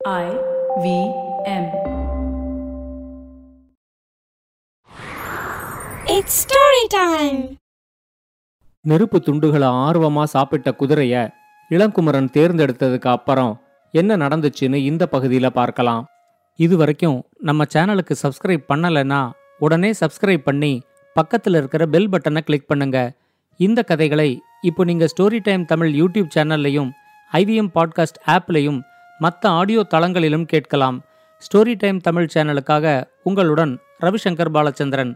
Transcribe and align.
I 0.00 0.28
V 0.82 0.86
M. 1.46 1.64
It's 6.06 6.34
story 6.44 6.84
time. 6.88 7.40
நெருப்பு 8.84 9.18
துண்டுகளை 9.20 9.68
ஆர்வமா 9.82 10.24
சாப்பிட்ட 10.24 10.70
குதிரைய 10.80 11.14
இளங்குமரன் 11.70 12.30
தேர்ந்தெடுத்ததுக்கு 12.30 13.08
அப்புறம் 13.08 13.52
என்ன 13.94 14.16
நடந்துச்சுன்னு 14.16 14.80
இந்த 14.84 15.06
பகுதியில 15.12 15.50
பார்க்கலாம் 15.50 16.02
இது 16.58 16.76
வரைக்கும் 16.76 17.18
நம்ம 17.40 17.66
சேனலுக்கு 17.74 18.16
சப்ஸ்கிரைப் 18.22 18.64
பண்ணலைன்னா 18.68 19.20
உடனே 19.58 19.90
சப்ஸ்கிரைப் 20.00 20.44
பண்ணி 20.44 20.72
பக்கத்துல 21.16 21.56
இருக்கிற 21.56 21.86
பெல் 21.86 22.08
பட்டனை 22.08 22.40
கிளிக் 22.40 22.66
பண்ணுங்க 22.66 22.98
இந்த 23.60 23.82
கதைகளை 23.82 24.30
இப்போ 24.62 24.84
நீங்க 24.84 25.08
ஸ்டோரி 25.16 25.40
டைம் 25.40 25.64
தமிழ் 25.64 25.92
யூடியூப் 25.94 26.32
சேனல்லையும் 26.34 26.90
ஐவிஎம் 27.32 27.72
பாட்காஸ்ட் 27.74 28.22
ஆப்லையும் 28.28 28.80
மற்ற 29.20 29.48
ஆடியோ 29.48 29.86
தளங்களிலும் 29.90 30.44
கேட்கலாம். 30.44 30.98
ஸ்டோரி 31.42 31.74
டைம் 31.78 31.98
தமிழ் 31.98 32.28
சேனலுக்காக 32.34 33.04
உங்களுடன் 33.22 33.78
ரவிசங்கர் 34.00 34.54
பாலச்சந்திரன். 34.54 35.12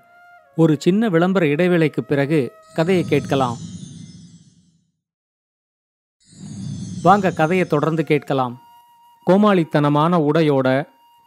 ஒரு 0.57 0.77
சின்ன 0.79 1.09
விளம்பர 1.09 1.47
இடைவேளைக்கு 1.47 2.01
பிறகு 2.01 2.53
கதையை 2.75 3.05
கேட்கலாம். 3.05 3.57
வாங்க 7.03 7.31
கதையை 7.31 7.67
தொடர்ந்து 7.67 8.05
கேட்கலாம். 8.05 8.61
கோமாளித்தனமான 9.31 10.21
உடையோட 10.29 10.69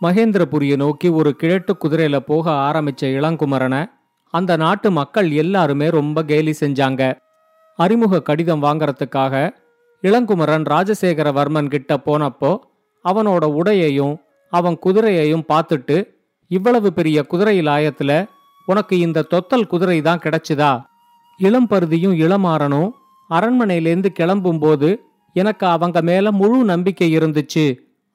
மகேந்திரபுரியை 0.02 0.76
நோக்கி 0.76 1.10
ஒரு 1.10 1.36
கிழட்டு 1.36 1.76
குதிரையில 1.84 2.20
போக 2.20 2.52
ஆரம்பிச்ச 2.52 3.02
இளங்குமரனை 3.02 3.86
அந்த 4.34 4.56
நாட்டு 4.56 4.92
மக்கள் 4.92 5.32
எல்லாருமே 5.32 5.90
ரொம்ப 5.90 6.24
கேலி 6.24 6.56
செஞ்சாங்க. 6.60 7.18
அறிமுக 7.76 8.22
கடிதம் 8.22 8.64
வாங்கறதுக்காக 8.64 9.50
இளங்குமரன் 10.04 10.66
ராஜசேகரவர்மன் 10.74 11.70
கிட்ட 11.70 12.00
போனப்போ 12.06 12.58
அவனோட 13.10 13.46
உடையையும் 13.60 14.16
அவன் 14.54 14.78
குதிரையையும் 14.86 15.48
பார்த்துட்டு 15.48 15.98
இவ்வளவு 16.52 16.94
பெரிய 16.94 17.24
குதிரை 17.24 17.60
லாயத்துல 17.62 18.12
உனக்கு 18.66 19.00
இந்த 19.00 19.26
தொத்தல் 19.34 19.68
குதிரை 19.68 20.02
தான் 20.02 20.22
கிடைச்சுதா? 20.24 20.72
இளம்பருதியும் 21.40 22.16
இளமாறனும் 22.24 22.90
அரண்மனையிலேருந்து 23.30 24.10
கிளம்பும்போது 24.20 24.90
எனக்கு 25.36 25.66
அவங்க 25.68 26.02
மேல 26.02 26.32
முழு 26.32 26.64
நம்பிக்கை 26.64 27.18
இருந்துச்சு. 27.18 27.66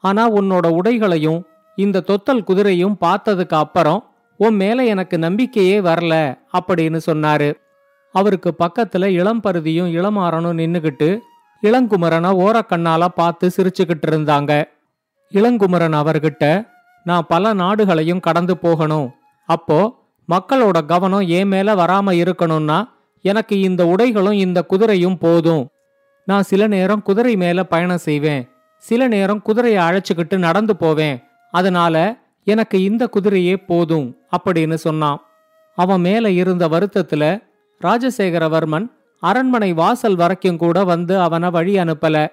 ஆனா 0.04 0.22
உன்னோட 0.34 0.66
உடைகளையும் 0.68 1.40
இந்த 1.76 2.04
தொத்தல் 2.06 2.46
குதிரையும் 2.46 2.96
பார்த்ததுக்கு 3.00 3.56
அப்புறம் 3.56 4.00
உன் 4.36 4.54
மேல 4.54 4.84
எனக்கு 4.84 5.18
நம்பிக்கையே 5.18 5.80
வரல 5.80 6.14
அப்படின்னு 6.58 7.00
சொன்னாரு. 7.06 7.54
அவருக்கு 8.14 8.50
பக்கத்துல 8.58 9.08
இளம்பருதியும் 9.20 9.92
இளமாறனும் 9.98 10.58
நின்னுகிட்டு 10.62 11.18
இளங்குமரனை 11.62 12.30
ஓரக்கண்ணால 12.44 13.08
பார்த்து 13.14 13.50
சிரிச்சுக்கிட்டு 13.56 14.06
இருந்தாங்க. 14.10 14.52
இளங்குமரன் 15.32 15.96
அவர்கிட்ட 16.00 16.68
நான் 17.04 17.26
பல 17.28 17.52
நாடுகளையும் 17.52 18.20
கடந்து 18.20 18.56
போகணும். 18.56 19.10
அப்போ 19.46 19.98
மக்களோட 20.28 20.84
கவனம் 20.84 21.22
ஏன் 21.22 21.48
மேல 21.48 21.74
வராம 21.74 22.12
இருக்கணும்னா 22.12 22.88
எனக்கு 23.20 23.60
இந்த 23.60 23.84
உடைகளும் 23.84 24.32
இந்த 24.32 24.64
குதிரையும் 24.70 25.18
போதும். 25.20 25.68
நான் 26.24 26.42
சில 26.42 26.66
நேரம் 26.66 27.02
குதிரை 27.02 27.36
மேல 27.36 27.64
பயணம் 27.64 27.98
செய்வேன். 27.98 28.48
சில 28.76 29.08
நேரம் 29.08 29.42
குதிரையை 29.42 29.82
அழைச்சுக்கிட்டு 29.82 30.36
நடந்து 30.36 30.76
போவேன். 30.76 31.22
அதனால 31.50 32.16
எனக்கு 32.44 32.82
இந்த 32.82 33.08
குதிரையே 33.12 33.56
போதும் 33.66 34.16
அப்படின்னு 34.38 34.74
சொன்னான். 34.74 35.20
அவன் 35.74 36.00
மேல 36.00 36.30
இருந்த 36.30 36.68
வருத்தத்துல 36.68 37.42
ராஜசேகரவர்மன் 37.82 38.86
அரண்மனை 39.20 39.72
வாசல் 39.72 40.14
வரைக்கும் 40.14 40.56
கூட 40.56 40.84
வந்து 40.84 41.20
அவனை 41.20 41.50
வழி 41.50 41.74
அனுப்பல. 41.74 42.26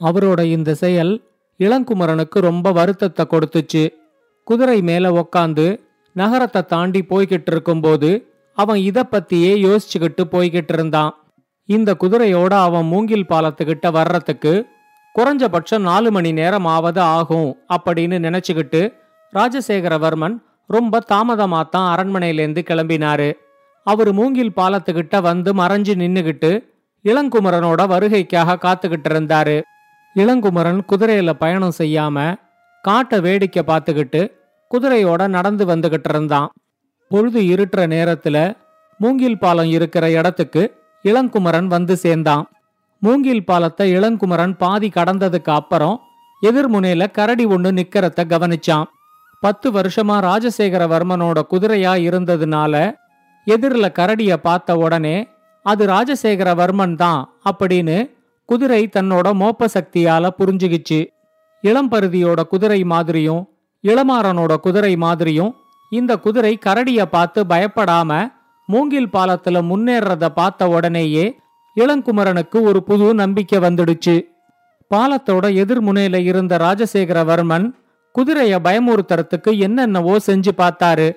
அவரோட 0.00 0.42
இந்த 0.42 0.74
செயல் 0.74 1.31
இளங்குமரனுக்கு 1.60 2.38
ரொம்ப 2.40 2.72
வருத்தத்தை 2.72 3.24
கொடுத்துச்சு. 3.28 3.84
குதிரை 4.44 4.82
மேல 4.82 5.10
உக்காந்து 5.10 5.66
நகரத்தை 6.12 6.62
தாண்டி 6.64 7.00
போய்கிட்டு 7.08 7.50
இருக்கும்போது 7.52 8.10
அவன் 8.58 8.76
இத 8.76 9.02
பத்தியே 9.10 9.52
யோசிச்சுக்கிட்டு 9.66 10.22
போய்கிட்டு 10.30 10.72
இருந்தான். 10.72 11.12
இந்த 11.68 11.96
குதிரையோட 12.00 12.52
அவன் 12.66 12.86
மூங்கில் 12.86 13.28
பாலத்துக்கிட்ட 13.28 13.92
வர்றதுக்கு 13.92 14.66
குறைஞ்சபட்சம் 15.14 15.80
நாலு 15.80 16.10
மணி 16.10 16.32
நேரம் 16.32 16.64
ஆவது 16.64 17.00
ஆகும் 17.00 17.56
அப்படின்னு 17.74 18.18
நினைச்சுக்கிட்டு 18.26 18.92
ராஜசேகரவர்மன் 19.32 20.36
ரொம்ப 20.66 21.00
தாமதமாத்தான் 21.12 21.88
அரண்மனையிலேருந்து 21.94 22.62
கிளம்பினாரு. 22.70 23.32
அவர் 23.86 24.12
மூங்கில் 24.12 24.56
பாலத்துக்கிட்ட 24.56 25.22
வந்து 25.22 25.52
மறைஞ்சு 25.54 25.94
நின்னுகிட்டு 26.02 26.50
இளங்குமரனோட 27.04 27.80
வருகைக்காக 27.92 28.58
காத்துக்கிட்டு 28.64 29.10
இருந்தாரு. 29.12 29.62
இளங்குமரன் 30.16 30.80
குதிரையில 30.90 31.30
பயணம் 31.32 31.78
செய்யாம 31.78 32.16
காட்டை 32.84 33.18
வேடிக்கை 33.20 33.62
பார்த்துக்கிட்டு 33.66 34.22
குதிரையோட 34.70 35.22
நடந்து 35.28 35.64
வந்துகிட்டு 35.66 36.08
இருந்தான். 36.08 36.48
பொழுது 37.10 37.40
இருட்டுற 37.54 37.80
நேரத்துல 37.94 38.36
மூங்கில் 39.00 39.38
பாலம் 39.38 39.70
இருக்கிற 39.70 40.04
இடத்துக்கு 40.10 40.62
இளங்குமரன் 41.04 41.66
வந்து 41.66 41.94
சேர்ந்தான். 41.96 42.44
மூங்கில் 43.02 43.44
பாலத்தை 43.44 43.86
இளங்குமரன் 43.96 44.54
பாதி 44.56 44.88
கடந்ததுக்கு 44.94 45.50
அப்புறம் 45.50 45.96
எதிர்முனையில 46.42 47.10
கரடி 47.10 47.44
ஒன்று 47.44 47.70
நிக்கிறத 47.72 48.20
கவனிச்சான். 48.32 48.86
பத்து 49.42 49.68
வருஷமா 49.72 50.16
ராஜசேகரவர்மனோட 50.28 51.38
குதிரையா 51.52 51.92
இருந்ததுனால 52.08 52.74
எதிரில் 53.46 53.96
கரடிய 53.98 54.32
பார்த்த 54.36 54.76
உடனே 54.76 55.16
அது 55.66 55.86
ராஜசேகரவர்மன் 55.86 56.94
தான் 56.94 57.22
அப்படின்னு 57.50 57.96
குதிரை 58.52 58.80
தன்னோட 58.86 59.26
மோப்ப 59.40 59.66
சக்தியால 59.74 60.24
புரிஞ்சுகிச்சு. 60.38 60.98
இளம்பருதியோட 61.62 62.40
குதிரை 62.42 62.84
மாதிரியும் 62.84 63.42
இளமாறனோட 63.84 64.52
குதிரை 64.56 64.96
மாதிரியும் 64.96 65.52
இந்த 65.90 66.12
குதிரை 66.16 66.58
கரடிய 66.66 67.02
பார்த்து 67.04 67.44
பயப்படாம 67.44 68.10
மூங்கில் 68.68 69.08
பாலத்துல 69.12 69.62
முன்னேறத 69.70 70.28
பார்த்த 70.34 70.68
உடனேயே 70.68 71.24
இளங்குமரனுக்கு 71.76 72.58
ஒரு 72.60 72.82
புது 72.82 73.06
நம்பிக்கை 73.14 73.58
வந்துடுச்சு. 73.58 74.16
பாலத்தோட 74.90 75.44
எதிர்முனையில 75.62 76.20
இருந்த 76.30 76.56
ராஜசேகரவர்மன் 76.56 77.66
குதிரைய 78.14 78.54
பயமுறுத்துறதுக்கு 78.66 79.52
என்னென்னவோ 79.58 80.16
செஞ்சு 80.26 80.52
பார்த்தாரு. 80.58 81.08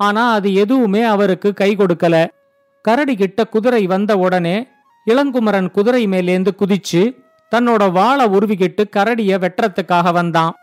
ஆனா 0.00 0.32
அது 0.32 0.54
எதுவுமே 0.54 1.02
அவருக்கு 1.14 1.54
கை 1.54 1.70
கொடுக்கல. 1.76 2.14
கரடி 2.84 3.16
கிட்ட 3.16 3.40
குதிரை 3.44 3.82
வந்த 3.86 4.12
உடனே 4.16 4.56
இளங்குமரன் 5.10 5.70
குதிரை 5.70 6.06
மேலேந்து 6.06 6.50
குதிச்சு 6.58 7.02
தன்னோட 7.52 7.92
வாளை 7.92 8.26
உருவிக்கிட்டு 8.26 8.84
கரடிய 8.96 9.32
வெட்டுறதுக்காக 9.42 10.12
வந்தான். 10.12 10.54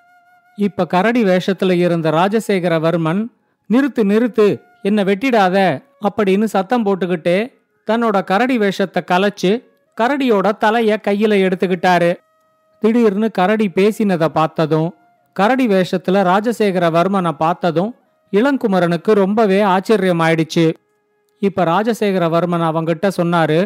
இப்ப 0.56 0.88
கரடி 0.88 1.24
வேஷத்துல 1.24 1.72
இருந்த 1.72 2.12
ராஜசேகரவர்மன் 2.12 3.28
நிறுத்து 3.70 4.04
நிறுத்து 4.12 4.62
என்ன 4.82 5.04
வெட்டிடாத 5.04 5.84
அப்படின்னு 6.08 6.44
சத்தம் 6.44 6.86
போட்டுக்கிட்டே 6.86 7.38
தன்னோட 7.88 8.24
கரடி 8.24 8.58
வேஷத்தை 8.58 9.02
கலைச்சு 9.12 9.52
கரடியோட 9.98 10.48
தலைய 10.60 10.98
கையில 11.08 11.34
எடுத்துக்கிட்டாரு. 11.46 12.12
திடீர்னு 12.80 13.32
கரடி 13.32 13.70
பேசினதை 13.76 14.26
பார்த்ததும் 14.26 14.94
கரடி 15.34 15.68
வேஷத்துல 15.68 16.24
ராஜசேகரவர்மனை 16.32 17.32
பார்த்ததும் 17.32 17.96
இளங்குமரனுக்கு 18.32 19.12
ரொம்பவே 19.12 19.62
ஆச்சரியமாயிடுச்சு. 19.64 20.74
இப்ப 21.40 21.66
ராஜசேகரவர்மன் 21.66 22.66
அவங்கிட்ட 22.70 23.10
சொன்னாரு 23.18 23.60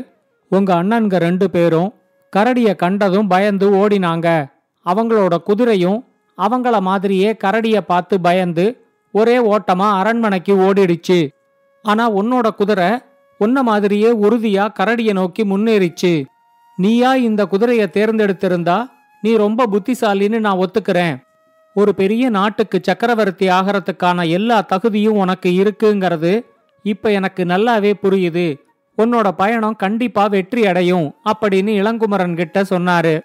உங்க 0.49 0.83
அண்ணன்க 0.83 1.15
ரெண்டு 1.17 1.49
பேரும் 1.49 1.93
கரடிய 2.35 2.75
கண்டதும் 2.75 3.27
பயந்து 3.27 3.71
ஓடினாங்க. 3.71 4.51
அவங்களோட 4.85 5.37
குதிரையும் 5.45 6.05
அவங்கள 6.37 6.79
மாதிரியே 6.79 7.35
கரடிய 7.43 7.77
பார்த்து 7.81 8.21
பயந்து 8.21 8.85
ஒரே 9.11 9.37
ஓட்டமா 9.37 9.91
அரண்மனைக்கு 9.91 10.55
ஓடிடுச்சு. 10.55 11.29
ஆனா 11.81 12.15
உன்னோட 12.15 12.49
குதிரை 12.49 12.99
உன்ன 13.37 13.63
மாதிரியே 13.63 14.11
உறுதியா 14.11 14.67
கரடிய 14.79 15.13
நோக்கி 15.13 15.43
முன்னேறிச்சு. 15.43 16.25
நீயா 16.75 17.15
இந்த 17.15 17.45
குதிரைய 17.45 17.85
தேர்ந்தெடுத்திருந்தா 17.97 18.89
நீ 19.21 19.35
ரொம்ப 19.35 19.67
புத்திசாலின்னு 19.67 20.39
நான் 20.39 20.57
ஒத்துக்கிறேன். 20.57 21.23
ஒரு 21.73 21.95
பெரிய 21.95 22.29
நாட்டுக்கு 22.29 22.79
சக்கரவர்த்தி 22.81 23.47
ஆகிறதுக்கான 23.47 24.29
எல்லா 24.29 24.61
தகுதியும் 24.61 25.17
உனக்கு 25.17 25.49
இருக்குங்கிறது 25.49 26.45
இப்ப 26.83 27.11
எனக்கு 27.11 27.43
நல்லாவே 27.43 27.93
புரியுது. 28.03 28.64
உன்னோட 28.97 29.27
பயணம் 29.31 29.75
கண்டிப்பா 29.75 30.27
வெற்றி 30.27 30.65
அடையும் 30.65 31.07
அப்படின்னு 31.31 31.71
இளங்குமரன் 31.81 32.35
கிட்ட 32.35 32.61
சொன்னாரு. 32.61 33.15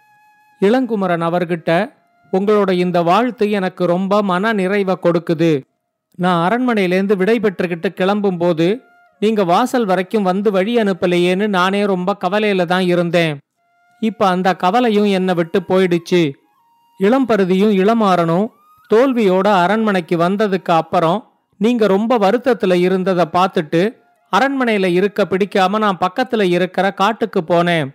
இளங்குமரன் 0.60 1.24
அவர்கிட்ட 1.28 1.70
உங்களோட 2.32 2.70
இந்த 2.70 3.02
வாழ்த்து 3.02 3.50
எனக்கு 3.50 3.86
ரொம்ப 3.86 4.22
மன 4.22 4.52
நிறைவை 4.52 4.96
கொடுக்குது. 5.02 5.52
நான் 6.14 6.40
அரண்மனையிலேருந்து 6.46 7.16
விடை 7.16 7.36
பெற்றுக்கிட்டு 7.40 7.88
கிளம்பும்போது 7.94 8.66
நீங்க 9.22 9.44
வாசல் 9.44 9.84
வரைக்கும் 9.84 10.22
வந்து 10.22 10.50
வழி 10.50 10.76
அனுப்பலையேன்னு 10.76 11.46
நானே 11.48 11.80
ரொம்ப 11.84 12.16
கவலையில 12.24 12.64
தான் 12.64 12.86
இருந்தேன். 12.86 13.34
இப்ப 14.02 14.26
அந்த 14.26 14.48
கவலையும் 14.54 15.08
என்னை 15.18 15.34
விட்டு 15.34 15.58
போயிடுச்சு. 15.68 16.22
இளம்பருதியும் 17.00 17.74
இளமாறனும் 17.82 18.46
தோல்வியோட 18.90 19.46
அரண்மனைக்கு 19.62 20.16
வந்ததுக்கு 20.16 20.72
அப்புறம் 20.72 21.18
நீங்க 21.60 21.86
ரொம்ப 21.86 22.18
வருத்தத்துல 22.18 22.74
இருந்ததை 22.74 23.24
பார்த்துட்டு 23.32 23.82
அரண்மனையில 24.36 24.86
இருக்க 24.86 25.26
பிடிக்காம 25.30 25.78
நான் 25.78 25.98
பக்கத்துல 26.00 26.42
இருக்கிற 26.42 26.92
காட்டுக்கு 26.92 27.40
போனேன். 27.40 27.88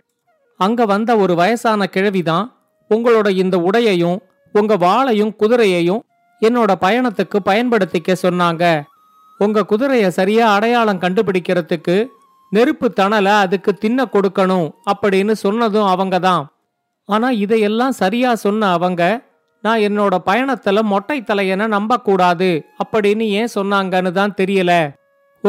அங்க 0.60 0.84
வந்த 0.84 1.16
ஒரு 1.16 1.34
வயசான 1.34 1.88
கிழவிதான் 1.92 2.46
உங்களோட 2.90 3.28
இந்த 3.28 3.56
உடையையும் 3.58 4.18
உங்க 4.52 4.76
வாளையும் 4.76 5.32
குதிரையையும் 5.38 6.02
என்னோட 6.40 6.72
பயணத்துக்கு 6.80 7.38
பயன்படுத்திக்க 7.44 8.14
சொன்னாங்க. 8.22 8.82
உங்க 9.38 9.64
குதிரைய 9.70 10.08
சரியா 10.08 10.52
அடையாளம் 10.52 11.00
கண்டுபிடிக்கிறதுக்கு 11.00 12.06
நெருப்பு 12.50 12.92
தணலை 13.00 13.32
அதுக்கு 13.38 13.74
தின்ன 13.74 14.04
கொடுக்கணும் 14.12 14.68
அப்படின்னு 14.92 15.32
சொன்னதும் 15.32 15.86
அவங்க 15.86 16.18
தான் 16.18 16.44
ஆனா 17.08 17.30
இதையெல்லாம் 17.30 17.92
சரியா 17.92 18.34
சொன்ன 18.34 18.70
அவங்க 18.72 19.02
நான் 19.62 19.78
என்னோட 19.78 20.14
பயணத்துல 20.26 20.82
மொட்டை 20.82 21.18
தலையனை 21.20 21.66
நம்பக்கூடாது 21.66 22.64
அப்படின்னு 22.84 23.26
ஏன் 23.40 23.54
சொன்னாங்கன்னு 23.54 24.10
தான் 24.10 24.34
தெரியல. 24.40 24.72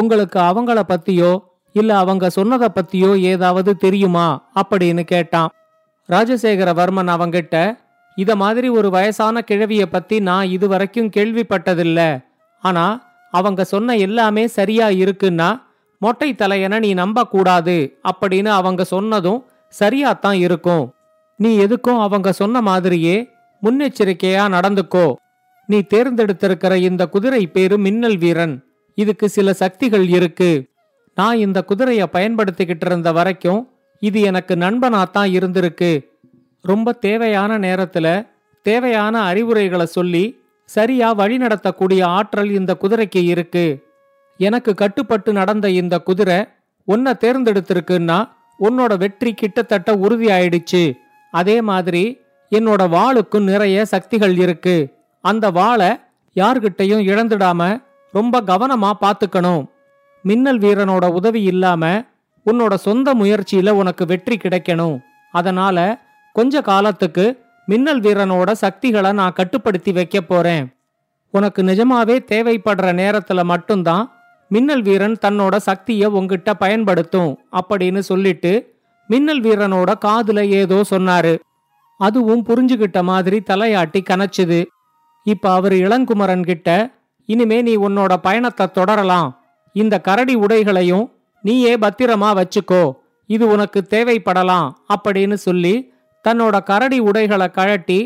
உங்களுக்கு 0.02 0.40
அவங்கள 0.40 0.80
பத்தியோ 0.88 1.40
இல்ல 1.74 1.98
அவங்க 1.98 2.30
சொன்னதை 2.30 2.68
பத்தியோ 2.76 3.20
ஏதாவது 3.20 3.76
தெரியுமா? 3.76 4.52
அப்படின்னு 4.56 5.02
கேட்டான். 5.02 5.50
ராஜசேகரவர்மன் 6.10 7.12
அவங்கிட்ட 7.16 7.78
இத 8.16 8.36
மாதிரி 8.36 8.70
ஒரு 8.70 8.90
வயசான 8.90 9.42
கிழவிய 9.42 9.90
பத்தி 9.90 10.20
நான் 10.20 10.48
இதுவரைக்கும் 10.48 11.10
கேள்விப்பட்டதில்ல. 11.10 12.26
ஆனா 12.62 13.06
அவங்க 13.32 13.64
சொன்ன 13.64 13.96
எல்லாமே 13.96 14.48
சரியா 14.48 14.88
இருக்குன்னா 14.88 15.62
மொட்டை 16.00 16.34
தலையன 16.34 16.80
நீ 16.80 16.94
நம்ப 16.94 17.28
கூடாது 17.28 18.00
அப்படின்னு 18.04 18.48
அவங்க 18.48 18.84
சொன்னதும் 18.84 19.46
சரியாத்தான் 19.80 20.34
இருக்கும். 20.34 20.94
நீ 21.36 21.58
எதுக்கும் 21.58 22.02
அவங்க 22.02 22.32
சொன்ன 22.32 22.62
மாதிரியே 22.62 23.30
முன்னெச்சரிக்கையா 23.64 24.46
நடந்துக்கோ. 24.48 25.14
நீ 25.68 25.78
தேர்ந்தெடுத்திருக்கிற 25.78 26.76
இந்த 26.76 27.08
குதிரை 27.08 27.48
பேரு 27.48 27.78
மின்னல் 27.78 28.18
வீரன். 28.18 28.67
இதுக்கு 29.02 29.28
சில 29.30 29.54
சக்திகள் 29.54 30.06
இருக்கு. 30.18 30.52
நான் 31.18 31.38
இந்த 31.38 31.60
குதிரைய 31.70 32.04
பயன்படுத்திக்கிட்டு 32.14 32.86
இருந்த 32.90 33.10
வரைக்கும் 33.18 33.62
இது 34.02 34.20
எனக்கு 34.22 34.54
நண்பனாத்தான் 34.56 35.32
இருந்திருக்கு. 35.38 35.92
ரொம்ப 36.62 36.94
தேவையான 37.06 37.52
நேரத்துல 37.60 38.08
தேவையான 38.66 39.22
அறிவுரைகளை 39.22 39.86
சொல்லி 39.98 40.24
சரியா 40.70 41.10
வழிநடத்தக்கூடிய 41.16 42.02
ஆற்றல் 42.18 42.52
இந்த 42.52 42.72
குதிரைக்கு 42.82 43.22
இருக்கு. 43.34 43.66
எனக்கு 44.40 44.72
கட்டுப்பட்டு 44.74 45.32
நடந்த 45.34 45.70
இந்த 45.70 45.96
குதிரை 46.00 46.40
உன்னை 46.88 47.14
தேர்ந்தெடுத்திருக்குன்னா 47.24 48.20
உன்னோட 48.60 48.94
வெற்றி 48.98 49.32
கிட்டத்தட்ட 49.34 49.94
உறுதி 49.96 50.28
ஆயிடுச்சு 50.38 50.84
அதே 51.32 51.58
மாதிரி 51.62 52.04
என்னோட 52.52 52.84
வாளுக்கும் 52.96 53.48
நிறைய 53.52 53.86
சக்திகள் 53.86 54.36
இருக்கு. 54.38 54.78
அந்த 55.24 55.46
வாளை 55.52 55.92
யார்கிட்டையும் 56.36 57.04
இழந்துடாம 57.12 57.62
ரொம்ப 58.12 58.42
கவனமா 58.42 58.92
பாத்துக்கணும் 59.02 59.64
மின்னல் 60.22 60.60
வீரனோட 60.60 61.06
உதவி 61.10 61.42
இல்லாம 61.44 62.04
உன்னோட 62.46 62.74
சொந்த 62.74 63.14
முயற்சியில 63.14 63.70
உனக்கு 63.70 64.06
வெற்றி 64.06 64.38
கிடைக்கணும். 64.38 65.00
அதனால 65.32 65.78
கொஞ்ச 66.34 66.62
காலத்துக்கு 66.62 67.26
மின்னல் 67.66 68.02
வீரனோட 68.02 68.52
சக்திகளை 68.52 69.12
நான் 69.12 69.34
கட்டுப்படுத்தி 69.34 69.92
வைக்க 69.92 70.22
போறேன். 70.22 70.76
உனக்கு 71.34 71.64
நிஜமாவே 71.64 72.16
தேவைப்படுற 72.32 72.88
நேரத்துல 73.02 73.44
மட்டும்தான் 73.44 74.12
மின்னல் 74.50 74.82
வீரன் 74.82 75.18
தன்னோட 75.22 75.56
சக்தியை 75.58 76.08
உங்ககிட்ட 76.10 76.54
பயன்படுத்தும் 76.54 77.32
அப்படின்னு 77.52 78.00
சொல்லிட்டு 78.00 78.52
மின்னல் 79.08 79.42
வீரனோட 79.42 79.94
காதுல 80.06 80.40
ஏதோ 80.42 80.82
சொன்னாரு. 80.90 81.34
அதுவும் 81.98 82.46
புரிஞ்சுகிட்ட 82.46 83.04
மாதிரி 83.04 83.44
தலையாட்டி 83.50 84.02
கனச்சுது. 84.10 84.66
இப்ப 85.24 85.52
அவர் 85.54 85.74
இளங்குமரன் 85.74 86.44
கிட்ட 86.44 86.70
இனிமே 87.30 87.58
நீ 87.68 87.74
உன்னோட 87.78 88.14
பயணத்தை 88.28 88.66
தொடரலாம். 88.78 89.30
இந்த 89.76 89.96
கரடி 90.08 90.36
உடைகளையும் 90.36 91.06
நீயே 91.44 91.74
பத்திரமா 91.76 92.30
வச்சுக்கோ. 92.40 92.84
இது 93.30 93.46
உனக்கு 93.48 93.80
தேவைப்படலாம் 93.90 94.68
அப்படின்னு 94.94 95.38
சொல்லி 95.48 95.76
தன்னோட 96.26 96.56
கரடி 96.64 97.00
உடைகளை 97.00 97.48
கழட்டி 97.58 98.00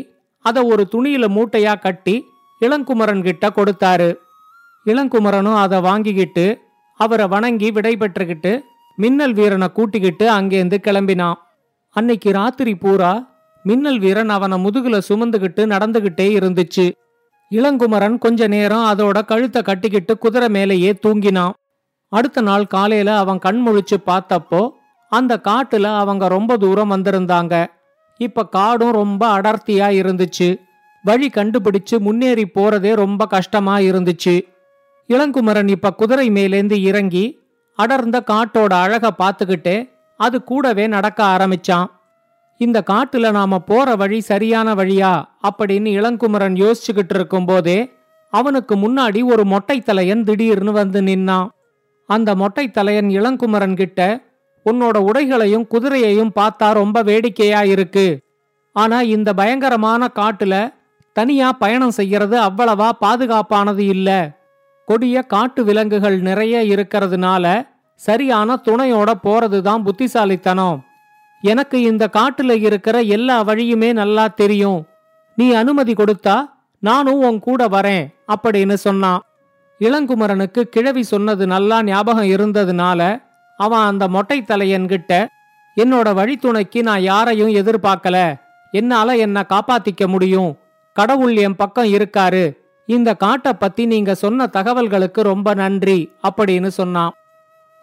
அதை 0.44 0.60
ஒரு 0.72 0.82
துணியில 0.92 1.24
மூட்டையா 1.36 1.74
கட்டி 1.80 2.14
இளங்குமரன் 2.60 3.22
கிட்ட 3.22 3.46
கொடுத்தாரு. 3.56 4.10
இளங்குமரனும் 4.86 5.58
அதை 5.64 5.78
வாங்கிக்கிட்டு 5.80 6.46
அவரை 7.00 7.26
வணங்கி 7.26 7.68
விடை 7.70 7.94
பெற்றுக்கிட்டு 7.96 8.52
மின்னல் 8.98 9.32
வீரனை 9.32 9.68
கூட்டிக்கிட்டு 9.72 10.26
அங்கேருந்து 10.30 10.78
கிளம்பினான். 10.86 11.38
அன்னைக்கு 11.96 12.30
ராத்திரி 12.32 12.74
பூரா 12.74 13.12
மின்னல் 13.64 13.98
வீரன் 13.98 14.32
அவனை 14.36 14.56
முதுகுல 14.64 14.98
சுமந்துகிட்டு 15.08 15.62
நடந்துகிட்டே 15.74 16.26
இருந்துச்சு. 16.38 16.86
இளங்குமரன் 17.52 18.18
கொஞ்ச 18.18 18.46
நேரம் 18.46 18.84
அதோட 18.84 19.24
கழுத்தை 19.24 19.62
கட்டிக்கிட்டு 19.62 20.18
குதிரை 20.18 20.48
மேலேயே 20.48 20.92
தூங்கினான். 21.06 21.56
அடுத்த 22.12 22.40
நாள் 22.40 22.66
காலையில 22.66 23.18
அவன் 23.18 23.38
கண் 23.38 23.60
முழிச்சு 23.66 23.96
பார்த்தப்போ 24.06 24.70
அந்த 25.12 25.40
காட்டுல 25.44 25.82
அவங்க 25.98 26.28
ரொம்ப 26.28 26.56
தூரம் 26.56 26.90
வந்திருந்தாங்க. 26.90 27.66
இப்ப 28.20 28.46
காடும் 28.46 28.92
ரொம்ப 28.92 29.40
அடர்த்தியா 29.40 29.88
இருந்துச்சு. 30.00 30.48
வழி 31.04 31.28
கண்டுபிடிச்சு 31.28 31.96
முன்னேறி 31.98 32.46
போறதே 32.54 32.94
ரொம்ப 32.94 33.26
கஷ்டமா 33.26 33.78
இருந்துச்சு. 33.78 34.34
இளங்குமரன் 35.08 35.68
இப்ப 35.68 35.92
குதிரை 35.92 36.30
மேலேந்து 36.30 36.78
இறங்கி 36.80 37.24
அடர்ந்த 37.78 38.22
காட்டோட 38.26 38.72
அழக 38.84 39.10
பார்த்துக்கிட்டே 39.18 39.76
அது 40.16 40.44
கூடவே 40.44 40.86
நடக்க 40.86 41.24
ஆரம்பிச்சான். 41.24 41.86
இந்த 42.62 42.78
காட்டுல 42.90 43.30
நாம 43.30 43.58
போற 43.58 43.96
வழி 43.96 44.20
சரியான 44.20 44.74
வழியா? 44.74 45.12
அப்படின்னு 45.48 45.90
இளங்குமரன் 45.98 46.56
யோசிச்சுக்கிட்டு 46.62 47.14
இருக்கும்போதே 47.14 47.78
அவனுக்கு 48.30 48.74
முன்னாடி 48.76 49.24
ஒரு 49.24 49.44
மொட்டை 49.44 49.80
தலையன் 49.80 50.24
திடீர்னு 50.24 50.72
வந்து 50.72 51.00
நின்னான். 51.00 51.48
அந்த 52.08 52.34
மொட்டை 52.34 52.70
தலையன் 52.70 53.08
இளங்குமரன் 53.08 53.76
கிட்ட 53.76 54.20
உன்னோட 54.66 54.96
உடைகளையும் 54.96 55.66
குதிரையையும் 55.70 56.34
பார்த்தா 56.34 56.72
ரொம்ப 56.72 57.02
வேடிக்கையா 57.02 57.62
இருக்கு. 57.62 58.06
ஆனா 58.76 59.00
இந்த 59.00 59.34
பயங்கரமான 59.34 60.10
காட்டுல 60.14 60.54
தனியா 61.12 61.52
பயணம் 61.52 61.90
செய்யறது 61.90 62.36
அவ்வளவா 62.40 62.90
பாதுகாப்பானது 63.00 63.82
இல்ல. 63.94 64.08
கொடிய 64.86 65.22
காட்டு 65.22 65.64
விலங்குகள் 65.64 66.20
நிறைய 66.20 66.62
இருக்கிறதுனால 66.74 67.44
சரியான 67.94 68.60
துணையோட 68.64 69.10
போறதுதான் 69.24 69.82
புத்திசாலித்தனம். 69.82 70.78
எனக்கு 71.42 71.80
இந்த 71.80 72.10
காட்டுல 72.12 72.50
இருக்கிற 72.60 73.00
எல்லா 73.00 73.44
வழியுமே 73.44 73.92
நல்லா 73.92 74.28
தெரியும். 74.28 74.86
நீ 75.36 75.52
அனுமதி 75.52 75.92
கொடுத்தா 75.92 76.50
நானும் 76.78 77.18
உன் 77.18 77.38
கூட 77.38 77.68
வரேன் 77.68 78.14
அப்படின்னு 78.28 78.74
சொன்னான். 78.74 79.22
இளங்குமரனுக்கு 79.80 80.60
கிழவி 80.60 81.02
சொன்னது 81.02 81.46
நல்லா 81.46 81.82
ஞாபகம் 81.82 82.24
இருந்ததுனால 82.24 83.22
அவன் 83.56 83.80
அந்த 83.80 84.08
மொட்டை 84.08 84.42
தலையன்கிட்ட 84.42 85.26
என்னோட 85.76 86.08
வழித்துணைக்கு 86.18 86.82
நான் 86.82 87.00
யாரையும் 87.00 87.48
எதிர்பார்க்கல. 87.48 88.40
என்னால 88.70 89.16
என்ன 89.16 89.46
காப்பாத்திக்க 89.48 90.06
முடியும்? 90.06 90.58
கடவுள் 90.92 91.36
என் 91.36 91.56
பக்கம் 91.56 91.92
இருக்காரு. 91.92 92.56
இந்த 92.86 93.14
காட்டை 93.14 93.52
பத்தி 93.52 93.86
நீங்க 93.86 94.14
சொன்ன 94.14 94.48
தகவல்களுக்கு 94.52 95.20
ரொம்ப 95.22 95.54
நன்றி 95.54 96.10
அப்படின்னு 96.28 96.66
சொன்னான். 96.66 97.12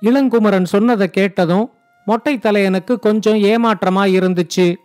இளங்குமரன் 0.02 0.64
சொன்னதை 0.64 1.10
கேட்டதும் 1.10 1.72
மொட்டை 2.06 2.40
தலையனுக்கு 2.40 3.00
கொஞ்சம் 3.00 3.36
ஏமாற்றமா 3.36 4.04
இருந்துச்சு. 4.18 4.76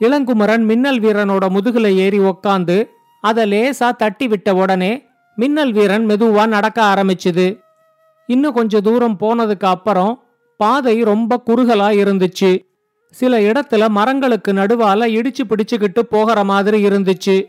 இளங்குமரன் 0.00 0.64
மின்னல் 0.64 1.00
வீரனோட 1.00 1.44
முதுகுல 1.48 1.94
ஏறி 1.94 2.18
உக்காந்து 2.18 2.88
அதை 3.20 3.50
லேசா 3.52 3.96
தட்டி 3.96 4.28
விட்ட 4.28 4.54
உடனே 4.54 5.06
மின்னல் 5.36 5.72
வீரன் 5.72 6.06
மெதுவா 6.06 6.46
நடக்க 6.46 6.82
ஆரம்பிச்சுது. 6.82 7.58
இன்னும் 8.26 8.52
கொஞ்ச 8.52 8.80
தூரம் 8.80 9.16
போனதுக்கு 9.20 9.64
அப்புறம் 9.64 10.22
பாதை 10.56 11.02
ரொம்ப 11.02 11.42
குறுகலா 11.46 11.88
இருந்துச்சு. 12.02 12.68
சில 13.10 13.38
இடத்துல 13.40 13.88
மரங்களுக்கு 13.88 14.52
நடுவால 14.52 15.06
இடிச்சு 15.08 15.42
பிடிச்சுக்கிட்டு 15.48 16.00
போகிற 16.00 16.44
மாதிரி 16.44 16.86
இருந்துச்சு. 16.86 17.44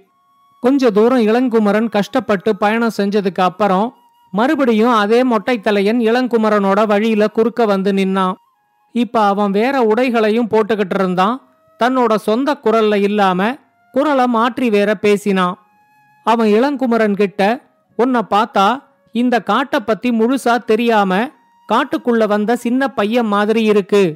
கொஞ்ச 0.62 0.92
தூரம் 0.92 1.20
இளங்குமரன் 1.20 1.90
கஷ்டப்பட்டு 1.90 2.56
பயணம் 2.56 2.98
செஞ்சதுக்கு 2.98 3.42
அப்புறம் 3.42 3.94
மறுபடியும் 4.32 4.94
அதே 4.94 5.24
மொட்டைத்தலையன் 5.24 6.00
இளங்குமரனோட 6.00 6.88
வழியில 6.88 7.28
குறுக்க 7.28 7.66
வந்து 7.66 7.94
நின்னான். 7.94 8.36
இப்ப 8.92 9.22
அவன் 9.22 9.52
வேற 9.52 9.82
உடைகளையும் 9.82 10.50
போட்டுக்கிட்டு 10.50 10.94
இருந்தான். 10.94 11.42
தன்னோட 11.84 12.16
சொந்த 12.16 12.58
குரல்ல 12.64 12.96
இல்லாம 12.96 13.56
குரலை 13.92 14.28
மாற்றி 14.28 14.70
வேற 14.70 14.96
பேசினான். 14.96 15.60
அவன் 16.24 16.48
இளங்குமரன் 16.48 17.14
கிட்ட 17.14 17.62
உன்னை 17.96 18.22
பார்த்தா 18.30 18.84
இந்த 19.12 19.40
காட்டை 19.40 19.80
பத்தி 19.80 20.12
முழுசா 20.12 20.58
தெரியாம 20.66 21.30
காட்டுக்குள்ள 21.74 22.28
வந்த 22.28 22.56
சின்ன 22.56 22.88
பையன் 22.88 23.26
மாதிரி 23.26 23.64
இருக்கு. 23.64 24.16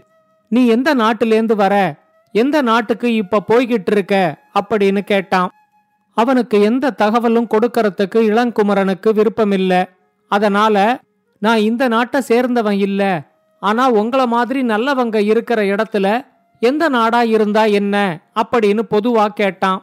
நீ 0.49 0.67
எந்த 0.67 0.95
நாட்டிலேந்து 0.95 1.55
வர? 1.55 1.95
எந்த 2.31 2.61
நாட்டுக்கு 2.61 3.13
இப்ப 3.13 3.43
போய்கிட்டு 3.47 3.91
இருக்க? 3.91 4.37
அப்படின்னு 4.59 4.99
கேட்டான். 4.99 5.49
அவனுக்கு 6.13 6.61
எந்த 6.61 6.89
தகவலும் 6.89 7.47
கொடுக்கறதுக்கு 7.47 8.15
இளங்குமரனுக்கு 8.15 9.07
விருப்பமில்ல. 9.07 9.89
அதனால 10.27 10.99
நான் 11.39 11.57
இந்த 11.57 11.87
நாட்டை 11.87 12.21
சேர்ந்தவன் 12.27 12.77
இல்லை. 12.77 13.21
ஆனா 13.59 13.89
உங்களை 13.89 14.25
மாதிரி 14.25 14.61
நல்லவங்க 14.61 15.25
இருக்கிற 15.25 15.63
இடத்துல 15.63 16.25
எந்த 16.59 16.89
நாடா 16.89 17.23
இருந்தா 17.23 17.65
என்ன 17.65 18.19
அப்படின்னு 18.35 18.79
பொதுவா 18.91 19.27
கேட்டான். 19.27 19.81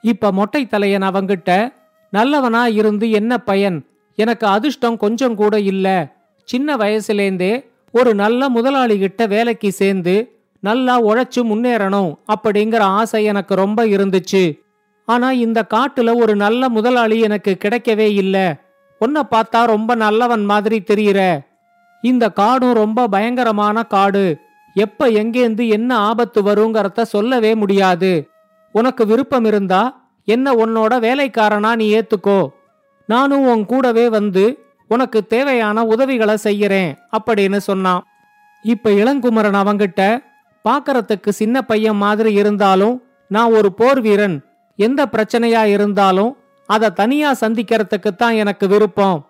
இப்ப 0.00 0.32
மொட்டை 0.32 0.66
தலையன் 0.66 1.02
அவங்கிட்ட 1.02 1.72
நல்லவனா 2.10 2.66
இருந்து 2.66 3.10
என்ன 3.10 3.38
பயன்? 3.38 3.86
எனக்கு 4.16 4.46
அதிர்ஷ்டம் 4.46 4.96
கொஞ்சம் 4.96 5.34
கூட 5.34 5.60
இல்ல. 5.60 6.16
சின்ன 6.44 6.76
வயசுலேந்தே 6.76 7.64
ஒரு 7.92 8.14
நல்ல 8.14 8.48
முதலாளி 8.48 8.98
கிட்ட 8.98 9.26
வேலைக்கு 9.26 9.72
சேர்ந்து 9.72 10.32
நல்லா 10.60 11.00
உழைச்சு 11.02 11.40
முன்னேறணும் 11.40 12.14
அப்படிங்கிற 12.34 12.78
ஆசை 12.78 13.24
எனக்கு 13.24 13.54
ரொம்ப 13.54 13.86
இருந்துச்சு. 13.86 14.58
ஆனா 15.04 15.32
இந்த 15.32 15.66
காட்டுல 15.70 16.14
ஒரு 16.14 16.36
நல்ல 16.36 16.68
முதலாளி 16.68 17.20
எனக்கு 17.20 17.56
கிடைக்கவே 17.64 18.14
இல்ல. 18.14 18.56
உன்னை 18.98 19.22
பார்த்தா 19.30 19.66
ரொம்ப 19.66 19.94
நல்லவன் 19.94 20.44
மாதிரி 20.44 20.82
தெரியுற. 20.86 21.40
இந்த 22.00 22.30
காடும் 22.30 22.72
ரொம்ப 22.72 23.08
பயங்கரமான 23.08 23.82
காடு. 23.82 24.40
எப்ப 24.74 25.10
எங்கேந்து 25.10 25.68
என்ன 25.68 25.96
ஆபத்து 25.96 26.42
வருங்கிறத 26.42 27.02
சொல்லவே 27.02 27.54
முடியாது. 27.54 28.30
உனக்கு 28.72 29.06
விருப்பம் 29.06 29.44
இருந்தா 29.44 30.06
என்ன 30.24 30.52
உன்னோட 30.52 30.92
வேலைக்காரனா 31.00 31.76
நீ 31.76 31.94
ஏத்துக்கோ. 31.94 32.48
நானும் 33.06 33.46
உன் 33.46 33.66
கூடவே 33.66 34.08
வந்து 34.08 34.58
உனக்கு 34.88 35.26
தேவையான 35.26 35.84
உதவிகளை 35.84 36.36
செய்யறேன் 36.44 36.94
அப்படின்னு 37.18 37.56
சொன்னான். 37.56 38.04
இப்ப 38.62 38.90
இளங்குமரன் 38.90 39.58
அவங்கிட்ட 39.62 40.24
பாக்கறதுக்கு 40.64 41.28
சின்ன 41.28 41.62
பையன் 41.62 41.96
மாதிரி 41.96 42.32
இருந்தாலும் 42.32 43.02
நான் 43.28 43.52
ஒரு 43.52 43.72
போர் 43.72 44.00
வீரன் 44.00 44.44
எந்த 44.76 45.06
பிரச்சனையா 45.06 45.64
இருந்தாலும் 45.64 46.36
அதை 46.66 46.90
தனியா 46.90 47.34
சந்திக்கிறதுக்கு 47.40 48.16
தான் 48.16 48.32
எனக்கு 48.32 48.68
விருப்பம். 48.68 49.27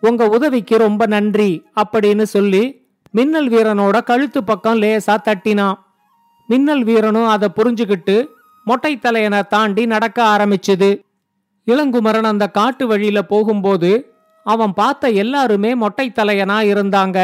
உங்க 0.00 0.28
உதவிக்கு 0.28 0.76
ரொம்ப 0.76 1.06
நன்றி 1.06 1.50
அப்படின்னு 1.82 2.22
சொல்லி 2.22 2.64
மின்னல் 3.10 3.48
வீரனோட 3.48 3.96
கழுத்து 4.04 4.44
பக்கம் 4.44 4.80
லேசா 4.82 5.14
தட்டினான். 5.28 5.78
மின்னல் 6.46 6.84
வீரனும் 6.84 7.26
அதை 7.26 7.48
புரிஞ்சுக்கிட்டு 7.56 8.26
மொட்டை 8.64 8.92
தலையனை 8.96 9.40
தாண்டி 9.46 9.86
நடக்க 9.86 10.18
ஆரம்பிச்சுது. 10.24 10.90
இளங்குமரன் 11.66 12.28
அந்த 12.32 12.48
காட்டு 12.48 12.86
வழியில 12.86 13.22
போகும்போது 13.22 13.90
அவன் 14.42 14.72
பார்த்த 14.72 15.10
எல்லாருமே 15.10 15.74
மொட்டை 15.74 16.12
தலையனா 16.14 16.58
இருந்தாங்க. 16.72 17.18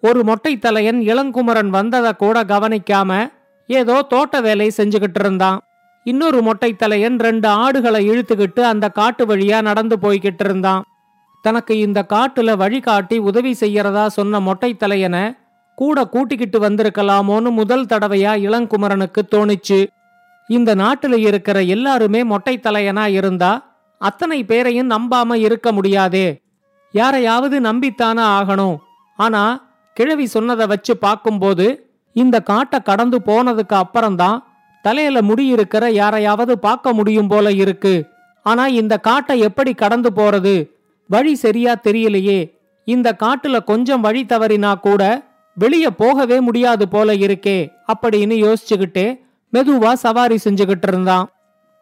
ஒரு 0.00 0.24
மொட்டை 0.24 0.58
தலையன் 0.58 1.00
இளங்குமரன் 1.00 1.68
வந்ததை 1.68 2.12
கூட 2.14 2.42
கவனிக்காம 2.42 3.30
ஏதோ 3.66 4.02
தோட்ட 4.02 4.40
வேலை 4.40 4.72
செஞ்சுக்கிட்டு 4.76 5.20
இருந்தான். 5.20 5.60
இன்னொரு 6.04 6.42
மொட்டை 6.42 6.72
தலையன் 6.72 7.18
ரெண்டு 7.18 7.48
ஆடுகளை 7.48 8.08
இழுத்துக்கிட்டு 8.10 8.60
அந்த 8.60 8.88
காட்டு 8.88 9.26
வழியா 9.26 9.62
நடந்து 9.62 9.96
போய்கிட்டு 10.02 10.44
இருந்தான். 10.44 10.84
தனக்கு 11.46 11.78
இந்த 11.78 12.06
காட்டுல 12.08 12.56
வழிகாட்டி 12.56 13.18
உதவி 13.18 13.56
செய்யறதா 13.60 14.06
சொன்ன 14.06 14.40
மொட்டை 14.40 14.74
தலையனை 14.74 15.36
கூட 15.74 16.04
கூட்டிக்கிட்டு 16.04 16.58
வந்திருக்கலாமோன்னு 16.60 17.50
முதல் 17.50 17.84
தடவையா 17.84 18.32
இளங்குமரனுக்கு 18.46 19.20
தோணுச்சு. 19.30 19.86
இந்த 20.48 20.74
நாட்டுல 20.74 21.16
இருக்கிற 21.16 21.62
எல்லாருமே 21.62 22.24
மொட்டை 22.24 22.60
தலையனா 22.62 23.06
இருந்தா 23.06 23.78
அத்தனை 23.98 24.44
பேரையும் 24.44 24.90
நம்பாம 24.90 25.34
இருக்க 25.34 25.72
முடியாதே. 25.72 26.42
யாரையாவது 26.92 27.60
நம்பித்தானே 27.60 28.24
ஆகணும். 28.38 28.76
ஆனா 29.16 29.42
கிழவி 29.94 30.26
சொன்னதை 30.26 30.66
வச்சு 30.66 30.96
பார்க்கும்போது 30.96 31.66
இந்த 32.12 32.40
காட்டை 32.40 32.80
கடந்து 32.80 33.20
போனதுக்கு 33.26 33.74
அப்புறம்தான் 33.74 34.38
தலையில 34.82 35.20
முடியிருக்கிற 35.20 35.88
யாரையாவது 35.90 36.58
பார்க்க 36.58 36.92
முடியும் 36.92 37.28
போல 37.28 37.50
இருக்கு. 37.50 38.06
ஆனா 38.42 38.66
இந்த 38.66 38.98
காட்டை 38.98 39.40
எப்படி 39.40 39.74
கடந்து 39.74 40.10
போறது? 40.16 40.56
வழி 41.08 41.34
சரியா 41.34 41.74
தெரியலையே. 41.82 42.54
இந்த 42.84 43.16
காட்டுல 43.18 43.64
கொஞ்சம் 43.64 44.00
வழி 44.00 44.24
தவறினா 44.24 44.74
கூட 44.74 45.24
வெளிய 45.54 45.90
போகவே 45.90 46.40
முடியாது 46.40 46.88
போல 46.88 47.14
இருக்கே 47.14 47.68
அப்படின்னு 47.92 48.34
யோசிச்சுக்கிட்டே 48.36 49.20
மெதுவா 49.52 49.92
சவாரி 49.92 50.38
செஞ்சுகிட்டு 50.44 50.86
இருந்தான். 50.86 51.28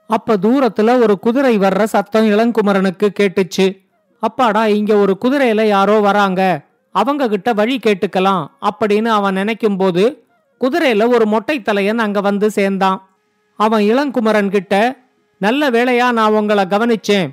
அப்ப 0.07 0.37
தூரத்துல 0.37 1.03
ஒரு 1.03 1.19
குதிரை 1.19 1.59
வர்ற 1.59 1.85
சத்தம் 1.85 2.27
இளங்குமரனுக்கு 2.27 3.09
கேட்டுச்சு. 3.21 3.67
அப்பாடா 4.21 4.67
இங்க 4.67 4.95
ஒரு 4.97 5.19
குதிரையில 5.25 5.63
யாரோ 5.63 6.01
வராங்க. 6.01 6.61
அவங்க 6.93 7.29
கிட்ட 7.29 7.53
வழி 7.53 7.81
கேட்டுக்கலாம் 7.87 8.47
அப்படின்னு 8.61 9.09
அவன் 9.09 9.35
நினைக்கும் 9.35 9.77
போது 9.77 10.25
குதிரையில 10.61 11.09
ஒரு 11.09 11.27
மொட்டை 11.27 11.63
தலையன் 11.63 11.99
அங்க 11.99 12.21
வந்து 12.21 12.51
சேர்ந்தான். 12.51 13.09
அவன் 13.57 13.83
இளங்குமரன் 13.83 14.49
கிட்ட 14.49 14.97
நல்ல 15.39 15.71
வேளையா 15.71 16.13
நான் 16.13 16.33
உங்களை 16.33 16.65
கவனிச்சேன். 16.65 17.29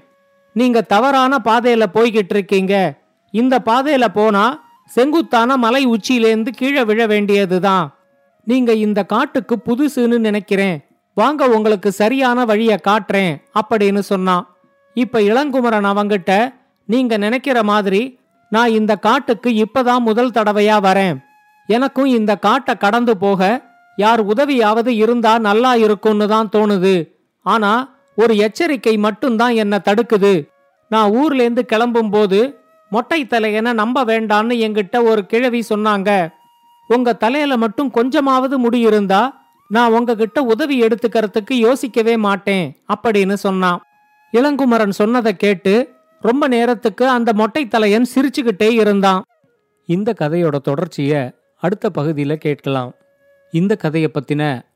நீங்க 0.53 0.81
தவறான 0.81 1.37
பாதையில 1.45 1.83
போய்கிட்டு 1.93 2.33
இருக்கீங்க. 2.37 2.93
இந்த 3.31 3.61
பாதையில 3.65 4.05
போனா 4.13 4.69
செங்குத்தான 4.85 5.57
மலை 5.57 5.87
உச்சியிலேருந்து 5.87 6.47
கீழே 6.47 6.83
விழ 6.83 7.05
வேண்டியதுதான். 7.05 7.95
நீங்க 8.43 8.73
இந்த 8.73 9.03
காட்டுக்கு 9.03 9.57
புதுசுன்னு 9.65 10.17
நினைக்கிறேன். 10.17 10.85
வாங்க 11.13 11.49
உங்களுக்கு 11.49 11.91
சரியான 11.91 12.45
வழிய 12.45 12.79
காட்டுறேன் 12.87 13.33
அப்படின்னு 13.61 13.99
சொன்னான். 13.99 14.55
இப்ப 14.93 15.19
இளங்குமரன் 15.19 15.89
அவங்கிட்ட 15.91 16.53
நீங்க 16.85 17.17
நினைக்கிற 17.17 17.63
மாதிரி 17.63 18.19
நான் 18.49 18.69
இந்த 18.69 18.95
காட்டுக்கு 18.95 19.49
இப்பதான் 19.49 19.99
முதல் 19.99 20.29
தடவையா 20.29 20.77
வரேன். 20.87 21.23
எனக்கும் 21.67 22.05
இந்த 22.05 22.35
காட்டை 22.35 22.75
கடந்து 22.75 23.17
போக 23.17 23.69
யார் 23.95 24.21
உதவியாவது 24.25 24.87
இருந்தா 24.87 25.39
நல்லா 25.39 25.75
இருக்கும்னு 25.75 26.27
தான் 26.27 26.49
தோணுது. 26.55 27.07
ஆனா 27.41 27.89
ஒரு 28.15 28.37
எச்சரிக்கை 28.37 28.97
மட்டும்தான் 28.97 29.53
என்ன 29.53 29.81
தடுக்குது. 29.85 30.49
நான் 30.89 31.11
ஊர்லேருந்து 31.11 31.61
கிளம்பும்போது 31.73 32.55
மொட்டை 32.89 33.25
தலையனை 33.25 33.73
நம்ப 33.73 34.05
வேண்டான்னு 34.05 34.53
எங்கிட்ட 34.65 35.03
ஒரு 35.03 35.25
கிழவி 35.25 35.63
சொன்னாங்க. 35.69 36.33
உங்க 36.87 37.13
தலையில 37.13 37.57
மட்டும் 37.57 37.91
கொஞ்சமாவது 37.91 38.69
முடியிருந்தா 38.69 39.33
நான் 39.67 39.91
உங்ககிட்ட 39.91 40.41
உதவி 40.41 40.81
எடுத்துக்கிறதுக்கு 40.81 41.53
யோசிக்கவே 41.53 42.17
மாட்டேன் 42.17 42.83
அப்படின்னு 42.93 43.33
சொன்னான். 43.33 43.81
இளங்குமரன் 44.33 44.89
சொன்னதை 44.89 45.35
கேட்டு 45.35 45.93
ரொம்ப 46.19 46.47
நேரத்துக்கு 46.47 47.07
அந்த 47.07 47.33
மொட்டை 47.33 47.67
தலையன் 47.67 48.05
சிரிச்சுக்கிட்டே 48.15 48.71
இருந்தான். 48.71 49.23
இந்த 49.85 50.13
கதையோட 50.19 50.55
தொடர்ச்சியை 50.55 51.31
அடுத்த 51.55 51.89
பகுதியில் 51.89 52.37
கேட்கலாம். 52.37 52.93
இந்த 53.51 53.75
கதையை 53.75 54.11
பற்றின 54.13 54.61